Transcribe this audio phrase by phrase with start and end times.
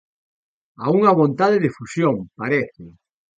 [0.83, 2.83] A unha vontade de fusión, parece.